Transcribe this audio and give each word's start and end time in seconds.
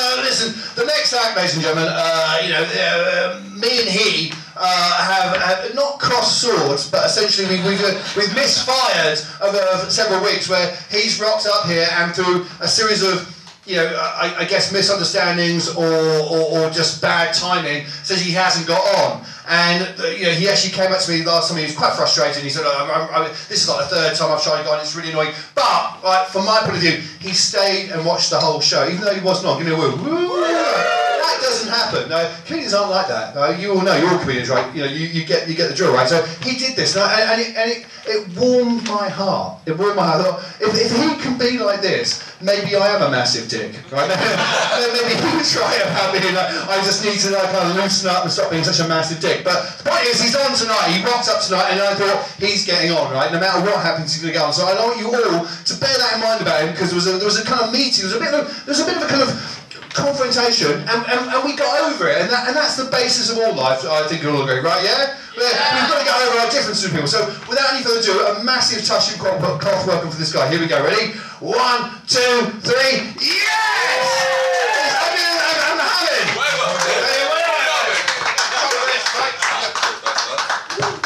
uh, 0.00 0.22
listen, 0.22 0.54
the 0.76 0.86
next 0.86 1.12
act, 1.12 1.36
ladies 1.36 1.54
and 1.54 1.62
gentlemen, 1.62 1.88
uh, 1.92 2.40
you 2.42 2.50
know, 2.50 2.64
uh, 2.64 3.40
me 3.54 3.80
and 3.80 3.88
he 3.88 4.32
uh, 4.56 4.96
have, 5.04 5.36
have 5.36 5.74
not 5.74 5.98
crossed 5.98 6.40
swords, 6.40 6.90
but 6.90 7.04
essentially 7.04 7.48
we, 7.48 7.68
we've, 7.68 7.84
uh, 7.84 8.02
we've 8.16 8.34
misfired 8.34 9.18
over 9.42 9.90
several 9.90 10.22
weeks 10.22 10.48
where 10.48 10.76
he's 10.90 11.20
rocked 11.20 11.46
up 11.46 11.66
here 11.66 11.86
and 11.92 12.14
through 12.14 12.46
a 12.60 12.68
series 12.68 13.02
of 13.02 13.36
you 13.66 13.76
know, 13.76 13.86
I, 13.86 14.34
I 14.38 14.44
guess 14.46 14.72
misunderstandings 14.72 15.68
or, 15.68 15.86
or, 15.86 16.66
or, 16.66 16.70
just 16.70 17.00
bad 17.00 17.34
timing 17.34 17.86
says 18.02 18.20
he 18.20 18.32
hasn't 18.32 18.66
got 18.66 18.82
on. 18.98 19.24
And 19.50 19.82
uh, 19.98 20.06
you 20.06 20.26
know, 20.26 20.30
he 20.30 20.48
actually 20.48 20.70
came 20.70 20.92
up 20.92 21.00
to 21.00 21.10
me 21.10 21.24
last 21.24 21.48
time. 21.48 21.58
He 21.58 21.64
was 21.64 21.74
quite 21.74 21.94
frustrated. 21.94 22.44
He 22.44 22.50
said, 22.50 22.62
oh, 22.64 23.10
I'm, 23.12 23.22
I'm, 23.22 23.28
"This 23.48 23.64
is 23.64 23.68
like 23.68 23.90
the 23.90 23.96
third 23.96 24.14
time 24.14 24.30
I've 24.30 24.40
tried 24.40 24.58
to 24.58 24.64
go. 24.64 24.78
It's 24.78 24.94
really 24.94 25.10
annoying." 25.10 25.34
But 25.56 26.26
from 26.26 26.46
my 26.46 26.60
point 26.60 26.76
of 26.76 26.80
view, 26.80 27.02
he 27.18 27.32
stayed 27.32 27.90
and 27.90 28.06
watched 28.06 28.30
the 28.30 28.38
whole 28.38 28.60
show, 28.60 28.86
even 28.86 29.00
though 29.00 29.14
he 29.14 29.20
was 29.20 29.42
not. 29.42 29.58
Give 29.58 29.66
me 29.66 29.72
a 29.72 30.99
woo 31.30 31.42
doesn't 31.42 31.70
happen. 31.70 32.08
No, 32.08 32.34
comedians 32.46 32.74
aren't 32.74 32.90
like 32.90 33.08
that. 33.08 33.60
You 33.60 33.74
all 33.74 33.82
know, 33.82 33.96
you're 33.96 34.10
all 34.10 34.18
comedians, 34.18 34.48
right? 34.48 34.74
You 34.74 34.82
know, 34.82 34.88
you, 34.88 35.06
you 35.06 35.24
get 35.24 35.48
you 35.48 35.54
get 35.54 35.68
the 35.68 35.74
drill, 35.74 35.92
right? 35.92 36.08
So 36.08 36.22
he 36.42 36.56
did 36.58 36.76
this, 36.76 36.96
and, 36.96 37.04
I, 37.04 37.32
and, 37.32 37.40
it, 37.40 37.56
and 37.56 37.70
it, 37.70 37.86
it 38.06 38.38
warmed 38.38 38.86
my 38.88 39.08
heart. 39.08 39.60
It 39.66 39.76
warmed 39.76 39.96
my 39.96 40.06
heart. 40.06 40.24
Thought, 40.24 40.40
if, 40.60 40.74
if 40.74 40.90
he 40.90 41.08
can 41.22 41.38
be 41.38 41.58
like 41.58 41.80
this, 41.80 42.22
maybe 42.40 42.76
I 42.76 42.96
am 42.96 43.02
a 43.02 43.10
massive 43.10 43.48
dick, 43.48 43.76
right? 43.92 44.08
maybe 44.94 45.14
he 45.14 45.20
can 45.20 45.44
try 45.44 45.74
about 45.84 46.12
being 46.12 46.34
like, 46.34 46.50
I 46.68 46.80
just 46.82 47.04
need 47.04 47.18
to 47.20 47.30
like, 47.30 47.52
kind 47.52 47.70
of 47.70 47.76
loosen 47.76 48.08
up 48.10 48.24
and 48.24 48.32
stop 48.32 48.50
being 48.50 48.64
such 48.64 48.80
a 48.80 48.88
massive 48.88 49.20
dick. 49.20 49.44
But 49.44 49.62
the 49.78 49.90
point 49.90 50.04
is, 50.08 50.20
he's 50.20 50.36
on 50.36 50.56
tonight. 50.56 50.90
He 50.92 51.04
rocked 51.04 51.28
up 51.28 51.42
tonight, 51.42 51.70
and 51.72 51.80
I 51.80 51.94
thought 51.94 52.26
he's 52.38 52.66
getting 52.66 52.92
on, 52.92 53.12
right? 53.12 53.30
No 53.32 53.40
matter 53.40 53.60
what 53.60 53.80
happens, 53.82 54.14
he's 54.14 54.22
going 54.22 54.32
to 54.32 54.38
get 54.38 54.44
on. 54.44 54.52
So 54.52 54.66
I 54.66 54.74
want 54.74 54.98
you 54.98 55.12
all 55.12 55.44
to 55.44 55.74
bear 55.78 55.94
that 55.94 56.16
in 56.16 56.20
mind 56.20 56.40
about 56.42 56.64
him 56.64 56.72
because 56.72 56.90
there 56.90 56.98
was 56.98 57.06
a 57.06 57.16
there 57.20 57.28
was 57.28 57.38
a 57.38 57.44
kind 57.44 57.62
of 57.62 57.72
meeting. 57.72 58.08
There 58.08 58.12
was 58.12 58.18
a 58.18 58.24
bit 58.24 58.34
of 58.34 58.48
there 58.64 58.72
was 58.72 58.80
a 58.80 58.86
bit 58.86 58.96
of 58.96 59.02
a 59.04 59.10
kind 59.10 59.22
of 59.22 59.59
confrontation, 59.92 60.72
and, 60.86 61.00
and, 61.06 61.20
and 61.30 61.44
we 61.44 61.56
got 61.56 61.90
over 61.90 62.08
it, 62.08 62.22
and, 62.22 62.30
that, 62.30 62.48
and 62.48 62.56
that's 62.56 62.76
the 62.76 62.90
basis 62.90 63.30
of 63.30 63.38
all 63.38 63.54
life, 63.54 63.84
I 63.84 64.06
think 64.06 64.22
you'll 64.22 64.36
all 64.36 64.42
agree, 64.42 64.60
right? 64.60 64.82
Yeah? 64.84 65.18
yeah? 65.36 65.50
We've 65.76 65.90
got 65.90 65.98
to 65.98 66.04
get 66.04 66.16
over 66.26 66.38
our 66.38 66.50
differences 66.50 66.84
with 66.84 66.92
people. 66.92 67.08
So, 67.08 67.26
without 67.48 67.74
any 67.74 67.82
further 67.82 68.00
ado, 68.00 68.40
a 68.40 68.44
massive 68.44 68.84
touch 68.84 69.12
and 69.12 69.20
cloth 69.20 69.86
welcome 69.86 70.10
for 70.10 70.18
this 70.18 70.32
guy. 70.32 70.50
Here 70.50 70.60
we 70.60 70.66
go, 70.66 70.82
ready? 70.82 71.12
One, 71.40 71.90
two, 72.06 72.54
three, 72.62 73.10
yes! 73.18 74.30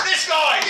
This 0.05 0.29
guy! 0.29 0.61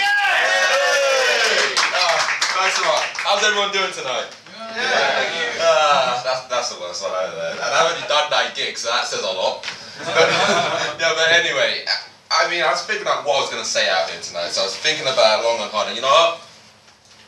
How's 3.24 3.42
everyone 3.42 3.72
doing 3.72 3.90
tonight? 3.90 4.43
Yeah. 4.74 5.62
Uh, 5.62 6.22
that's, 6.22 6.42
that's 6.50 6.68
the 6.74 6.80
worst 6.80 7.02
one 7.02 7.12
there. 7.14 7.54
And 7.54 7.70
I've 7.72 7.94
only 7.94 8.06
done 8.08 8.30
nine 8.30 8.50
gigs, 8.54 8.82
so 8.82 8.90
that 8.90 9.06
says 9.06 9.22
a 9.22 9.30
lot. 9.30 9.62
yeah, 10.98 11.14
but 11.14 11.30
anyway, 11.30 11.86
I 12.30 12.50
mean, 12.50 12.66
I 12.66 12.74
was 12.74 12.82
figuring 12.82 13.06
out 13.06 13.22
what 13.22 13.38
I 13.38 13.40
was 13.46 13.50
going 13.50 13.62
to 13.62 13.68
say 13.68 13.86
out 13.88 14.10
here 14.10 14.20
tonight, 14.20 14.50
so 14.50 14.62
I 14.62 14.64
was 14.66 14.76
thinking 14.76 15.06
about 15.06 15.38
it 15.38 15.46
long 15.46 15.62
and 15.62 15.70
hard, 15.70 15.88
and 15.88 15.96
you 15.96 16.02
know 16.02 16.10
what? 16.10 16.42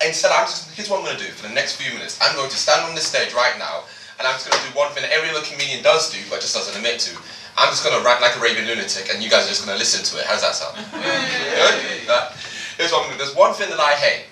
Instead, 0.02 0.34
I'm 0.34 0.44
just, 0.44 0.74
here's 0.74 0.91
what 0.91 0.98
I'm 1.00 1.06
going 1.06 1.17
to 1.17 1.24
do 1.24 1.30
for 1.33 1.47
the 1.48 1.55
next 1.55 1.78
few 1.78 1.94
minutes. 1.94 2.19
I'm 2.20 2.34
going 2.34 2.50
to 2.50 2.58
stand 2.58 2.84
on 2.84 2.98
this 2.98 3.06
stage 3.06 3.33
right 3.33 3.55
now, 3.56 3.86
and 4.19 4.27
I'm 4.27 4.34
just 4.34 4.50
going 4.50 4.58
to 4.58 4.64
do 4.67 4.74
one 4.74 4.91
thing 4.92 5.06
that 5.06 5.14
every 5.14 5.30
other 5.30 5.47
comedian 5.47 5.80
does 5.86 6.11
do, 6.11 6.19
but 6.28 6.42
just 6.42 6.52
doesn't 6.58 6.74
admit 6.74 7.00
to. 7.06 7.14
I'm 7.56 7.72
just 7.72 7.86
going 7.86 7.97
to 7.97 8.05
rant 8.05 8.20
like 8.20 8.36
a 8.36 8.41
raving 8.41 8.67
lunatic, 8.67 9.08
and 9.08 9.22
you 9.22 9.30
guys 9.30 9.47
are 9.47 9.52
just 9.55 9.64
going 9.64 9.72
to 9.72 9.80
listen 9.80 10.05
to 10.05 10.20
it. 10.20 10.27
How 10.27 10.36
does 10.36 10.44
that 10.44 10.58
sound? 10.58 10.77
Good? 10.92 12.11
Uh, 12.11 12.28
here's 12.77 12.92
what 12.92 13.06
I'm 13.06 13.08
going 13.08 13.17
to 13.17 13.22
do. 13.22 13.24
There's 13.24 13.36
one 13.36 13.55
thing 13.55 13.70
that 13.70 13.80
I 13.80 13.97
hate. 13.97 14.28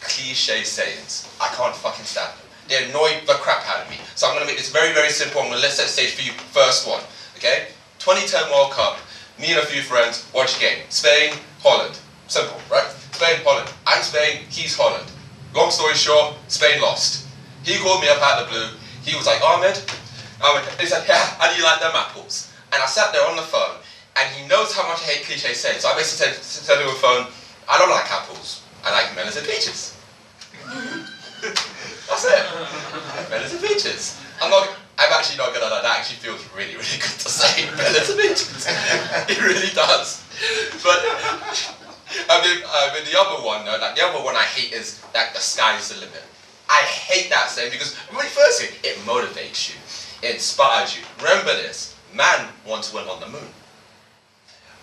Cliche 0.00 0.64
sayings. 0.64 1.28
I 1.40 1.48
can't 1.52 1.74
fucking 1.76 2.04
stand 2.04 2.32
them. 2.38 2.43
They 2.68 2.84
annoy 2.88 3.20
the 3.26 3.34
crap 3.34 3.66
out 3.68 3.84
of 3.84 3.90
me. 3.90 3.96
So 4.14 4.26
I'm 4.26 4.34
going 4.34 4.46
to 4.46 4.50
make 4.50 4.58
this 4.58 4.72
very, 4.72 4.92
very 4.92 5.10
simple. 5.10 5.40
I'm 5.40 5.48
going 5.48 5.58
to 5.58 5.62
let 5.62 5.72
set 5.72 5.88
stage 5.88 6.14
for 6.14 6.22
you. 6.22 6.32
First 6.52 6.88
one, 6.88 7.02
okay? 7.36 7.68
2010 7.98 8.50
World 8.50 8.72
Cup. 8.72 8.98
Me 9.38 9.50
and 9.50 9.58
a 9.58 9.66
few 9.66 9.82
friends 9.82 10.28
watch 10.32 10.60
game. 10.60 10.78
Spain, 10.88 11.34
Holland. 11.60 11.98
Simple, 12.28 12.60
right? 12.70 12.86
Spain, 13.12 13.40
Holland. 13.44 13.68
I'm 13.86 14.02
Spain, 14.02 14.46
he's 14.48 14.76
Holland. 14.76 15.10
Long 15.54 15.70
story 15.70 15.94
short, 15.94 16.34
Spain 16.48 16.80
lost. 16.80 17.26
He 17.64 17.78
called 17.78 18.02
me 18.02 18.08
up 18.08 18.22
out 18.22 18.42
of 18.42 18.48
the 18.48 18.52
blue. 18.52 18.68
He 19.04 19.16
was 19.16 19.26
like, 19.26 19.42
Ahmed, 19.42 19.80
Ahmed. 20.42 20.64
He 20.80 20.86
said, 20.86 21.04
yeah, 21.08 21.22
how 21.38 21.50
do 21.50 21.56
you 21.56 21.64
like 21.64 21.80
them 21.80 21.92
apples? 21.94 22.52
And 22.72 22.82
I 22.82 22.86
sat 22.86 23.12
there 23.12 23.26
on 23.28 23.36
the 23.36 23.42
phone, 23.42 23.76
and 24.16 24.28
he 24.34 24.46
knows 24.48 24.74
how 24.74 24.88
much 24.88 25.02
I 25.02 25.14
hate 25.14 25.26
cliche 25.26 25.54
sayings. 25.54 25.82
So 25.82 25.88
I 25.88 25.96
basically 25.96 26.34
said, 26.34 26.42
said 26.42 26.74
to 26.76 26.82
him 26.82 26.88
on 26.88 26.94
the 26.94 27.00
phone, 27.00 27.26
I 27.68 27.78
don't 27.78 27.90
like 27.90 28.10
apples. 28.10 28.62
I 28.84 28.92
like 28.92 29.14
melons 29.14 29.36
and 29.36 29.46
peaches. 29.46 29.96
That's 32.24 33.52
it. 33.52 33.60
And. 33.60 34.20
I'm 34.40 34.50
not. 34.50 34.68
I'm 34.98 35.12
actually 35.12 35.38
not 35.38 35.52
gonna 35.52 35.66
lie. 35.66 35.82
That 35.82 35.98
actually 35.98 36.16
feels 36.16 36.40
really, 36.54 36.72
really 36.72 36.98
good 36.98 37.18
to 37.22 37.28
say. 37.28 37.66
And 37.68 38.18
peaches. 38.18 38.66
it 39.28 39.40
really 39.42 39.72
does. 39.74 40.22
But 40.82 41.00
I 42.30 42.36
mean, 42.42 42.62
I 42.66 42.94
mean 42.94 43.04
the 43.10 43.18
other 43.18 43.44
one, 43.44 43.64
though, 43.64 43.78
like 43.80 43.96
the 43.96 44.04
other 44.04 44.22
one 44.22 44.36
I 44.36 44.44
hate 44.44 44.72
is 44.72 45.00
that 45.12 45.34
the 45.34 45.40
sky's 45.40 45.88
the 45.88 45.96
limit. 46.00 46.22
I 46.68 46.80
hate 46.86 47.30
that 47.30 47.50
saying 47.50 47.70
because 47.70 47.94
when 48.14 48.24
first 48.26 48.62
hear 48.62 48.70
it, 48.82 48.86
it 48.86 48.96
motivates 49.04 49.68
you, 49.68 49.76
it 50.26 50.34
inspires 50.34 50.96
you. 50.96 51.02
Remember 51.18 51.54
this: 51.54 51.94
man 52.14 52.48
once 52.66 52.92
went 52.94 53.08
on 53.08 53.20
the 53.20 53.28
moon. 53.28 53.48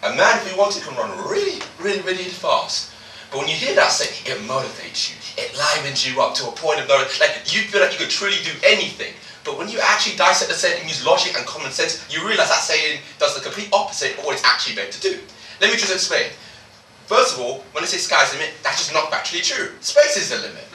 A 0.03 0.15
man, 0.15 0.37
if 0.37 0.51
he 0.51 0.57
wanted, 0.57 0.81
can 0.81 0.97
run 0.97 1.15
really, 1.29 1.61
really, 1.79 2.01
really 2.01 2.23
fast. 2.23 2.91
But 3.31 3.39
when 3.39 3.47
you 3.47 3.55
hear 3.55 3.73
that 3.75 3.95
saying, 3.95 4.11
it 4.27 4.43
motivates 4.43 5.07
you. 5.07 5.15
It 5.41 5.55
livens 5.55 6.05
you 6.05 6.21
up 6.21 6.35
to 6.35 6.49
a 6.49 6.51
point 6.51 6.81
of 6.81 6.87
no, 6.89 6.99
like 7.23 7.47
you 7.47 7.63
feel 7.63 7.79
like 7.79 7.93
you 7.93 7.97
could 7.97 8.11
truly 8.11 8.35
do 8.43 8.51
anything. 8.67 9.13
But 9.45 9.57
when 9.57 9.69
you 9.69 9.79
actually 9.79 10.17
dissect 10.17 10.51
the 10.51 10.57
saying 10.57 10.81
and 10.81 10.89
use 10.89 11.05
logic 11.05 11.37
and 11.37 11.47
common 11.47 11.71
sense, 11.71 12.03
you 12.11 12.27
realize 12.27 12.49
that 12.49 12.59
saying 12.59 12.99
does 13.17 13.33
the 13.33 13.41
complete 13.41 13.69
opposite 13.71 14.19
of 14.19 14.25
what 14.25 14.35
it's 14.35 14.43
actually 14.43 14.75
meant 14.75 14.91
to 14.91 15.01
do. 15.01 15.17
Let 15.61 15.71
me 15.71 15.79
just 15.79 15.93
explain. 15.93 16.29
First 17.07 17.35
of 17.35 17.41
all, 17.41 17.63
when 17.71 17.83
I 17.83 17.87
say 17.87 17.97
sky's 17.97 18.31
the 18.31 18.37
limit, 18.37 18.53
that's 18.63 18.83
just 18.83 18.93
not 18.93 19.11
actually 19.13 19.41
true. 19.41 19.71
Space 19.79 20.17
is 20.17 20.29
the 20.29 20.37
limit. 20.37 20.67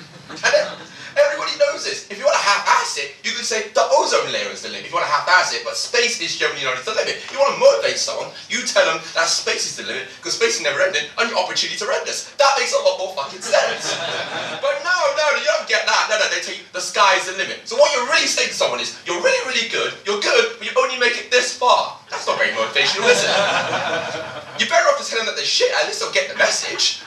Everybody 1.17 1.57
knows 1.57 1.89
this. 1.89 2.05
If 2.13 2.21
you 2.21 2.29
want 2.29 2.37
to 2.37 2.45
half-ass 2.45 3.01
it, 3.01 3.17
you 3.25 3.33
could 3.33 3.49
say 3.49 3.73
the 3.73 3.89
ozone 3.89 4.29
layer 4.37 4.53
is 4.53 4.61
the 4.61 4.69
limit. 4.69 4.85
If 4.85 4.93
you 4.93 5.01
want 5.01 5.09
to 5.09 5.15
half-ass 5.17 5.57
it, 5.57 5.65
but 5.65 5.73
space 5.73 6.21
is 6.21 6.37
generally 6.37 6.61
known 6.61 6.77
as 6.77 6.85
the 6.85 6.93
limit. 6.93 7.17
If 7.17 7.33
you 7.33 7.41
want 7.41 7.57
to 7.57 7.61
motivate 7.61 7.97
someone, 7.97 8.29
you 8.53 8.61
tell 8.69 8.85
them 8.85 9.01
that 9.17 9.33
space 9.33 9.65
is 9.65 9.81
the 9.81 9.89
limit 9.89 10.13
because 10.21 10.37
space 10.37 10.61
is 10.61 10.63
never 10.63 10.85
ending 10.85 11.09
and 11.17 11.33
your 11.33 11.41
opportunity 11.41 11.81
to 11.81 11.89
horrendous. 11.89 12.37
That 12.37 12.53
makes 12.61 12.77
a 12.77 12.81
lot 12.85 13.01
more 13.01 13.17
fucking 13.17 13.41
sense. 13.41 13.97
but 14.65 14.77
no, 14.85 14.97
no, 15.17 15.27
you 15.41 15.49
don't 15.49 15.65
get 15.65 15.89
that. 15.89 16.13
No, 16.13 16.21
no, 16.21 16.29
they 16.29 16.45
tell 16.45 16.53
you 16.53 16.69
the 16.77 16.85
sky 16.85 17.17
is 17.17 17.33
the 17.33 17.39
limit. 17.41 17.65
So 17.65 17.81
what 17.81 17.89
you're 17.97 18.13
really 18.13 18.29
saying 18.29 18.53
to 18.53 18.57
someone 18.59 18.85
is, 18.85 18.93
you're 19.09 19.23
really, 19.25 19.41
really 19.49 19.73
good, 19.73 19.97
you're 20.05 20.21
good, 20.21 20.61
but 20.61 20.69
you 20.69 20.73
only 20.77 21.01
make 21.01 21.17
it 21.17 21.33
this 21.33 21.57
far. 21.57 21.97
That's 22.13 22.29
not 22.29 22.37
very 22.37 22.53
motivational, 22.53 23.09
is 23.09 23.25
it? 23.25 23.33
You're 24.59 24.71
better 24.71 24.89
off 24.89 24.97
just 24.97 25.11
telling 25.11 25.27
them 25.27 25.35
that 25.35 25.37
they're 25.37 25.45
shit, 25.45 25.71
at 25.75 25.87
least 25.87 26.01
they'll 26.01 26.13
get 26.13 26.31
the 26.31 26.39
message. 26.39 27.03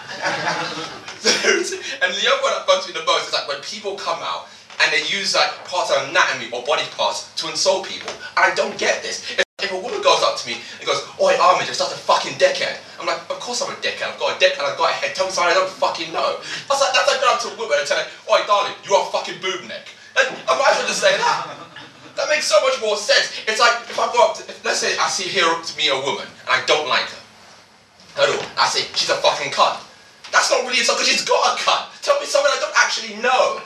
and 2.03 2.09
the 2.15 2.25
other 2.31 2.41
one 2.41 2.53
that 2.55 2.63
bugs 2.65 2.87
me 2.87 2.93
the 2.93 3.03
most 3.03 3.27
is 3.27 3.33
like 3.33 3.47
when 3.47 3.59
people 3.61 3.95
come 3.95 4.19
out 4.23 4.47
and 4.79 4.87
they 4.93 5.03
use 5.11 5.35
like 5.35 5.51
parts 5.67 5.91
of 5.91 6.07
anatomy 6.09 6.47
or 6.51 6.63
body 6.63 6.87
parts 6.95 7.33
to 7.35 7.49
insult 7.49 7.87
people. 7.87 8.11
I 8.37 8.55
don't 8.55 8.77
get 8.77 9.03
this. 9.03 9.27
If, 9.35 9.43
if 9.59 9.71
a 9.71 9.79
woman 9.79 9.99
goes 10.01 10.23
up 10.23 10.39
to 10.39 10.47
me 10.47 10.55
and 10.79 10.87
goes, 10.87 11.03
Oi 11.19 11.35
you're 11.35 11.75
such 11.75 11.91
a 11.91 11.99
fucking 11.99 12.39
dickhead. 12.39 12.79
I'm 12.99 13.07
like, 13.07 13.19
of 13.27 13.39
course 13.43 13.61
I'm 13.61 13.71
a 13.71 13.75
dickhead. 13.83 14.15
I've 14.15 14.19
got 14.19 14.35
a 14.35 14.39
dick 14.39 14.55
and 14.55 14.63
I've 14.63 14.77
got 14.77 14.91
a 14.91 14.95
head. 14.95 15.15
Tell 15.15 15.27
me 15.27 15.31
something 15.31 15.51
I 15.51 15.59
don't 15.59 15.69
fucking 15.69 16.13
know. 16.15 16.39
That's 16.71 16.79
like, 16.79 16.93
that's 16.95 17.07
like 17.11 17.19
going 17.19 17.35
up 17.35 17.41
to 17.43 17.49
a 17.51 17.57
woman 17.59 17.75
and 17.79 17.87
telling, 17.87 18.07
Oi 18.31 18.39
darling, 18.47 18.75
you're 18.87 19.03
a 19.03 19.11
fucking 19.11 19.43
boob 19.43 19.67
neck. 19.67 19.91
I 20.15 20.55
might 20.55 20.71
as 20.71 20.77
well 20.79 20.87
just 20.87 21.03
say 21.03 21.15
that. 21.15 21.67
That 22.15 22.27
makes 22.27 22.47
so 22.47 22.59
much 22.61 22.79
more 22.81 22.97
sense. 22.97 23.31
It's 23.47 23.59
like 23.59 23.87
if 23.87 23.99
I 23.99 24.11
go 24.11 24.27
up 24.27 24.35
to, 24.37 24.43
if, 24.43 24.63
let's 24.65 24.79
say 24.79 24.97
I 24.97 25.07
see 25.07 25.27
here 25.27 25.47
to 25.47 25.77
me 25.77 25.87
a 25.87 25.95
woman 25.95 26.27
and 26.27 26.49
I 26.49 26.63
don't 26.65 26.87
like 26.87 27.07
her. 27.07 27.23
Hello, 28.15 28.35
I 28.59 28.67
say 28.67 28.87
she's 28.95 29.09
a 29.09 29.15
fucking 29.15 29.51
cunt. 29.51 29.79
That's 30.31 30.49
not 30.51 30.61
really 30.63 30.79
insult 30.79 30.99
because 30.99 31.09
she's 31.09 31.25
got 31.25 31.57
a 31.57 31.61
cut. 31.61 31.89
Tell 32.01 32.19
me 32.19 32.25
something 32.25 32.51
I 32.51 32.59
don't 32.61 32.77
actually 32.77 33.15
know. 33.21 33.61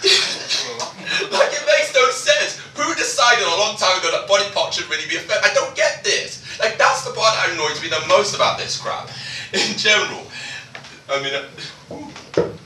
like 1.36 1.52
it 1.52 1.64
makes 1.68 1.92
no 1.94 2.08
sense. 2.10 2.58
Who 2.74 2.94
decided 2.94 3.44
a 3.44 3.56
long 3.60 3.76
time 3.76 3.98
ago 4.00 4.10
that 4.10 4.26
body 4.26 4.48
part 4.54 4.72
should 4.72 4.88
really 4.88 5.06
be 5.08 5.16
a 5.16 5.22
I 5.28 5.52
don't 5.54 5.76
get 5.76 6.02
this. 6.02 6.40
Like 6.58 6.78
that's 6.78 7.04
the 7.04 7.12
part 7.12 7.36
that 7.36 7.52
annoys 7.52 7.80
me 7.82 7.88
the 7.88 8.00
most 8.08 8.34
about 8.34 8.58
this 8.58 8.80
crap. 8.80 9.10
In 9.52 9.76
general. 9.76 10.24
I 11.10 11.18
mean, 11.20 11.34
uh, 11.34 11.42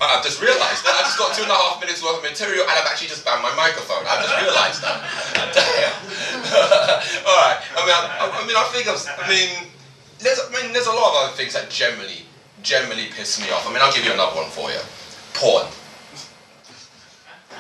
I've 0.01 0.23
just 0.23 0.41
realised 0.43 0.85
that 0.85 0.95
I've 1.01 1.09
just 1.09 1.19
got 1.19 1.33
two 1.33 1.43
and 1.43 1.51
a 1.51 1.57
half 1.57 1.81
minutes 1.81 2.05
worth 2.05 2.21
of 2.21 2.25
material 2.29 2.69
and 2.69 2.77
I've 2.77 2.85
actually 2.87 3.09
just 3.09 3.25
banned 3.25 3.41
my 3.41 3.55
microphone. 3.57 4.05
I've 4.05 4.21
just 4.21 4.37
realised 4.37 4.81
that. 4.85 5.01
Damn. 5.57 5.97
All 7.29 7.39
right. 7.41 7.59
I 7.73 7.81
mean, 7.83 7.97
I, 7.97 8.29
I 8.29 8.41
mean, 8.45 8.57
I 8.57 8.65
think 8.69 8.87
I, 8.87 8.93
was, 8.93 9.09
I 9.09 9.25
mean, 9.27 9.73
there's, 10.21 10.39
I 10.39 10.53
mean, 10.53 10.73
there's 10.77 10.87
a 10.87 10.93
lot 10.93 11.09
of 11.09 11.15
other 11.25 11.33
things 11.41 11.55
that 11.55 11.71
generally 11.71 12.29
generally 12.65 13.13
piss 13.13 13.39
me 13.39 13.53
off. 13.53 13.69
I 13.69 13.73
mean, 13.73 13.85
I'll 13.85 13.93
give 13.93 14.05
you 14.05 14.13
another 14.13 14.35
one 14.35 14.49
for 14.49 14.73
you. 14.73 14.81
Porn. 15.37 15.69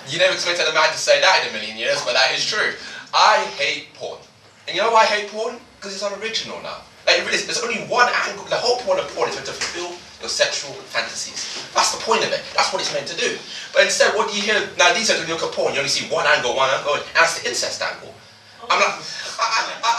You 0.08 0.18
never 0.18 0.32
expected 0.32 0.66
a 0.66 0.74
man 0.74 0.90
to 0.90 0.98
say 0.98 1.20
that 1.20 1.44
in 1.44 1.50
a 1.50 1.52
million 1.52 1.76
years, 1.76 2.00
but 2.04 2.16
that 2.16 2.32
is 2.32 2.44
true. 2.44 2.72
I 3.12 3.44
hate 3.60 3.92
porn. 3.94 4.18
And 4.66 4.74
you 4.74 4.82
know 4.82 4.90
why 4.90 5.04
I 5.04 5.12
hate 5.12 5.28
porn? 5.30 5.60
Because 5.76 5.92
it's 5.92 6.02
unoriginal 6.02 6.60
now. 6.64 6.80
Like, 7.06 7.20
really, 7.28 7.36
there's 7.44 7.60
only 7.60 7.84
one 7.84 8.08
angle. 8.24 8.48
The 8.48 8.56
whole 8.56 8.80
point 8.80 8.98
of 8.98 9.06
porn 9.12 9.28
is 9.28 9.36
meant 9.36 9.46
to 9.46 9.52
fulfill 9.52 9.92
your 10.24 10.32
sexual 10.32 10.72
fantasies. 10.88 11.68
That's 11.76 11.92
the 11.92 12.00
point 12.00 12.24
of 12.24 12.32
it. 12.32 12.40
That's 12.56 12.72
what 12.72 12.80
it's 12.80 12.92
meant 12.96 13.06
to 13.12 13.16
do. 13.16 13.36
But 13.76 13.84
instead, 13.84 14.16
what 14.16 14.32
do 14.32 14.36
you 14.36 14.40
hear? 14.40 14.56
Now, 14.80 14.96
these 14.96 15.12
days 15.12 15.20
when 15.20 15.28
you 15.28 15.36
look 15.36 15.44
at 15.44 15.52
porn, 15.52 15.76
you 15.76 15.84
only 15.84 15.92
see 15.92 16.08
one 16.08 16.24
angle, 16.24 16.56
one 16.56 16.72
angle, 16.72 16.96
and 16.96 17.04
that's 17.12 17.36
the 17.40 17.48
incest 17.48 17.84
angle. 17.84 18.08
I'm 18.72 18.80
like, 18.80 18.96
I, 18.96 19.44
I, 19.44 19.60
I, 19.84 19.90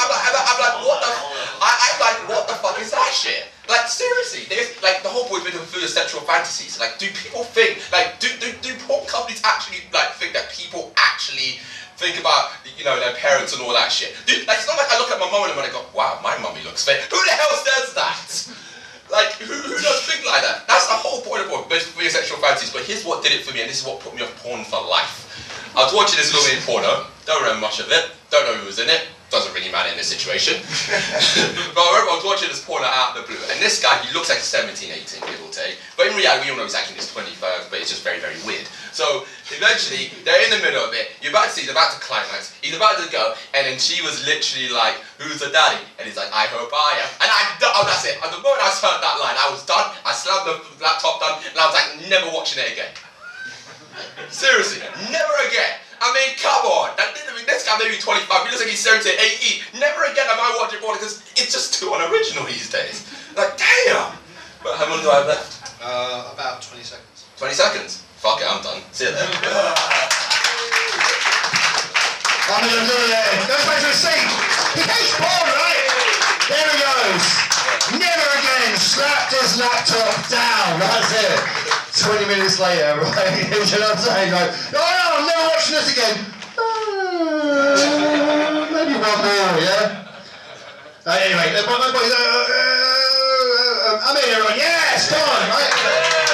I'm 0.00 0.08
like, 0.08 0.24
I'm 0.24 0.32
like, 0.32 0.48
I'm 0.48 0.60
like, 0.64 0.76
what 0.88 0.98
the? 1.04 1.10
I, 1.60 1.68
I'm 1.68 1.98
like, 2.00 2.18
what 2.32 2.48
the 2.48 2.56
fuck 2.64 2.80
is 2.80 2.90
that 2.96 3.12
shit? 3.12 3.52
Like, 3.68 3.84
seriously 3.88 4.23
there's 4.48 4.74
like 4.82 5.02
the 5.02 5.08
whole 5.08 5.24
point 5.24 5.46
of 5.46 5.54
your 5.54 5.88
sexual 5.88 6.20
fantasies. 6.22 6.78
Like, 6.80 6.98
do 6.98 7.06
people 7.14 7.44
think 7.44 7.78
like 7.92 8.18
do 8.18 8.28
do 8.40 8.50
do 8.60 8.74
porn 8.86 9.06
companies 9.06 9.40
actually 9.44 9.86
like 9.92 10.10
think 10.18 10.34
that 10.34 10.50
people 10.50 10.92
actually 10.96 11.62
think 11.96 12.18
about 12.18 12.50
you 12.76 12.84
know 12.84 12.98
their 12.98 13.14
parents 13.14 13.54
and 13.54 13.62
all 13.62 13.72
that 13.72 13.92
shit? 13.92 14.14
Dude, 14.26 14.46
like 14.46 14.58
it's 14.58 14.66
not 14.66 14.76
like 14.76 14.90
I 14.90 14.98
look 14.98 15.10
at 15.10 15.18
my 15.22 15.30
mum 15.30 15.46
and 15.46 15.60
I 15.60 15.70
go, 15.70 15.86
wow, 15.94 16.18
my 16.22 16.36
mummy 16.38 16.62
looks 16.64 16.84
fit. 16.84 17.00
Who 17.06 17.18
the 17.22 17.34
hell 17.38 17.54
says 17.62 17.94
that? 17.94 18.26
Like, 19.12 19.32
who, 19.36 19.54
who 19.54 19.76
does 19.78 20.00
think 20.08 20.26
like 20.26 20.42
that? 20.42 20.66
That's 20.66 20.88
the 20.88 20.98
whole 20.98 21.20
point 21.20 21.44
of 21.44 21.48
porn, 21.48 21.68
your 21.70 22.10
sexual 22.10 22.38
fantasies. 22.38 22.72
But 22.72 22.82
here's 22.82 23.04
what 23.04 23.22
did 23.22 23.32
it 23.32 23.44
for 23.44 23.54
me, 23.54 23.60
and 23.60 23.70
this 23.70 23.80
is 23.82 23.86
what 23.86 24.00
put 24.00 24.14
me 24.14 24.22
off 24.22 24.34
porn 24.42 24.64
for 24.64 24.80
life. 24.82 25.22
I 25.76 25.84
was 25.84 25.92
watching 25.92 26.18
this 26.18 26.32
little 26.32 26.48
bit 26.50 26.62
porno, 26.64 27.06
don't 27.26 27.42
remember 27.42 27.60
much 27.60 27.80
of 27.80 27.90
it, 27.90 28.10
don't 28.30 28.46
know 28.46 28.54
who 28.58 28.66
was 28.66 28.78
in 28.78 28.88
it, 28.88 29.06
doesn't 29.34 29.50
really 29.50 29.70
matter 29.74 29.90
in 29.90 29.98
this 29.98 30.06
situation. 30.06 30.62
but 31.74 31.82
I 31.82 31.90
remember 31.90 32.14
I 32.14 32.18
was 32.22 32.24
watching 32.24 32.46
this 32.46 32.62
porno 32.62 32.86
out 32.86 33.18
of 33.18 33.22
the 33.22 33.24
blue, 33.26 33.42
and 33.50 33.58
this 33.58 33.82
guy, 33.82 33.98
he 34.06 34.14
looks 34.14 34.30
like 34.30 34.38
17, 34.38 34.94
18, 34.94 35.26
give 35.26 35.42
or 35.42 35.50
take. 35.50 35.74
But 35.98 36.06
in 36.06 36.14
reality, 36.14 36.46
we 36.46 36.54
all 36.54 36.62
know 36.62 36.66
he's 36.70 36.78
actually 36.78 36.94
in 36.94 37.02
his 37.02 37.10
21st, 37.10 37.66
but 37.66 37.82
it's 37.82 37.90
just 37.90 38.06
very, 38.06 38.22
very 38.22 38.38
weird. 38.46 38.70
So 38.94 39.26
eventually, 39.50 40.14
they're 40.22 40.38
in 40.46 40.54
the 40.54 40.62
middle 40.62 40.86
of 40.86 40.94
it, 40.94 41.18
you're 41.18 41.34
about 41.34 41.50
to 41.50 41.52
see, 41.52 41.66
he's 41.66 41.74
about 41.74 41.90
to 41.90 41.98
climax, 41.98 42.54
he's 42.62 42.78
about 42.78 43.02
to 43.02 43.10
go, 43.10 43.34
and 43.58 43.66
then 43.66 43.82
she 43.82 43.98
was 44.06 44.22
literally 44.22 44.70
like, 44.70 45.02
who's 45.18 45.42
the 45.42 45.50
daddy? 45.50 45.82
And 45.98 46.06
he's 46.06 46.16
like, 46.16 46.30
I 46.30 46.46
hope 46.54 46.70
I 46.70 47.02
am. 47.02 47.10
And 47.18 47.28
I, 47.28 47.40
oh, 47.74 47.82
that's 47.90 48.06
it. 48.06 48.14
At 48.22 48.30
the 48.30 48.38
moment 48.38 48.62
I 48.62 48.70
heard 48.70 49.02
that 49.02 49.18
line, 49.18 49.34
I 49.34 49.50
was 49.50 49.66
done, 49.66 49.90
I 50.06 50.14
slammed 50.14 50.46
the 50.46 50.56
laptop 50.78 51.18
down, 51.18 51.42
and 51.42 51.58
I 51.58 51.66
was 51.66 51.74
like, 51.74 51.90
never 52.06 52.30
watching 52.30 52.62
it 52.62 52.70
again. 52.70 52.94
Seriously, 54.30 54.78
never 55.10 55.34
again. 55.50 55.83
I 56.04 56.12
mean, 56.12 56.36
come 56.36 56.68
on. 56.68 56.92
That, 57.00 57.16
I 57.16 57.32
mean, 57.32 57.48
this 57.48 57.64
guy 57.64 57.80
may 57.80 57.88
be 57.88 57.96
25, 57.96 58.28
he 58.28 58.52
looks 58.52 58.60
like 58.60 58.68
he's 58.68 58.84
70, 58.84 59.08
80. 59.08 59.80
Never 59.80 60.04
again 60.04 60.28
am 60.28 60.36
I 60.36 60.52
watching 60.60 60.84
porn 60.84 61.00
because 61.00 61.24
it's 61.40 61.48
just 61.48 61.80
too 61.80 61.96
unoriginal 61.96 62.44
these 62.44 62.68
days. 62.68 63.08
Like, 63.32 63.56
damn. 63.56 64.12
But 64.60 64.76
how 64.76 64.84
long 64.92 65.00
do 65.00 65.08
I 65.08 65.24
have 65.24 65.32
left? 65.32 65.80
Uh, 65.80 66.28
about 66.36 66.60
20 66.60 66.84
seconds. 66.84 67.24
20 67.40 67.56
seconds? 67.56 68.04
Fuck 68.20 68.44
it, 68.44 68.48
I'm 68.48 68.60
done. 68.60 68.84
See 68.92 69.08
you 69.08 69.16
then. 69.16 69.24
I'm 72.44 72.60
gonna 72.60 72.84
do 72.84 73.00
it. 73.00 73.48
Goes 73.48 73.64
back 73.64 73.80
to 73.80 73.88
the 73.88 73.96
seat. 73.96 74.28
He 74.76 74.84
hates 74.84 75.16
porn, 75.16 75.48
right? 75.56 75.88
There 76.52 76.68
he 76.68 76.76
goes. 76.84 77.24
Never 77.96 78.28
again. 78.36 78.76
Slapped 78.76 79.32
his 79.32 79.56
laptop 79.56 80.12
down. 80.28 80.76
That's 80.84 81.12
it. 81.16 81.63
20 81.94 82.26
minutes 82.26 82.58
later, 82.58 82.98
right? 83.02 83.38
you 83.46 83.54
know 83.54 83.86
what 83.86 83.94
I'm 83.94 84.02
saying? 84.02 84.32
Like, 84.34 84.50
oh 84.74 84.82
no, 84.82 85.14
I'm 85.14 85.26
never 85.30 85.46
watching 85.46 85.78
this 85.78 85.94
again. 85.94 86.26
Uh, 86.58 87.78
maybe 88.74 88.98
one 88.98 89.18
more, 89.22 89.62
yeah? 89.62 90.02
Uh, 91.06 91.14
anyway, 91.22 91.54
uh, 91.54 91.62
uh, 91.62 91.70
uh, 93.84 94.10
I'm 94.10 94.16
in 94.18 94.26
everyone, 94.26 94.58
yes, 94.58 95.06
come 95.06 95.22
on, 95.22 95.46
right? 95.54 95.70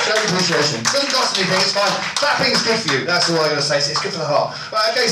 Show 0.09 0.17
appreciation. 0.17 0.81
Doesn't 0.81 1.13
cost 1.13 1.37
anything, 1.37 1.61
it's 1.61 1.77
fine. 1.77 1.93
Clapping's 2.17 2.63
good 2.65 2.81
for 2.81 2.97
you, 2.97 3.05
that's 3.05 3.29
all 3.29 3.37
I'm 3.37 3.53
going 3.53 3.57
to 3.57 3.63
say, 3.63 3.77
it's 3.79 4.01
good 4.01 4.13
for 4.13 4.25
the 4.25 4.25
heart. 4.25 4.57
Right, 4.73 4.97
okay. 4.97 5.05